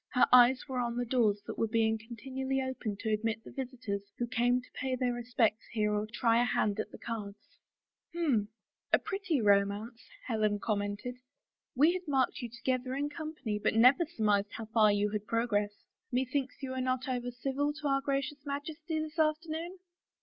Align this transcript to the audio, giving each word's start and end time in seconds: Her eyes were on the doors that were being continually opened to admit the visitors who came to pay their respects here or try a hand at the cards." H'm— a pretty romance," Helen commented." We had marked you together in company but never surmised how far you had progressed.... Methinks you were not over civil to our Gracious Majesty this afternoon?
Her 0.13 0.25
eyes 0.33 0.67
were 0.67 0.79
on 0.79 0.97
the 0.97 1.05
doors 1.05 1.43
that 1.45 1.59
were 1.59 1.67
being 1.67 1.99
continually 1.99 2.59
opened 2.59 2.99
to 3.01 3.13
admit 3.13 3.43
the 3.43 3.51
visitors 3.51 4.01
who 4.17 4.25
came 4.25 4.59
to 4.59 4.71
pay 4.73 4.95
their 4.95 5.13
respects 5.13 5.67
here 5.73 5.93
or 5.93 6.07
try 6.11 6.41
a 6.41 6.43
hand 6.43 6.79
at 6.79 6.89
the 6.89 6.97
cards." 6.97 7.59
H'm— 8.15 8.47
a 8.91 8.97
pretty 8.97 9.41
romance," 9.41 10.01
Helen 10.25 10.57
commented." 10.57 11.17
We 11.75 11.93
had 11.93 12.07
marked 12.07 12.41
you 12.41 12.49
together 12.49 12.95
in 12.95 13.09
company 13.11 13.59
but 13.59 13.75
never 13.75 14.03
surmised 14.07 14.53
how 14.53 14.65
far 14.65 14.91
you 14.91 15.09
had 15.11 15.27
progressed.... 15.27 15.85
Methinks 16.11 16.63
you 16.63 16.71
were 16.71 16.81
not 16.81 17.07
over 17.07 17.29
civil 17.29 17.71
to 17.71 17.87
our 17.87 18.01
Gracious 18.01 18.43
Majesty 18.43 18.97
this 18.99 19.19
afternoon? 19.19 19.77